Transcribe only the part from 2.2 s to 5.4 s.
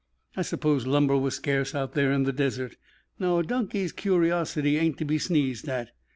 the desert. Now, a donkey's curiosity ain't to be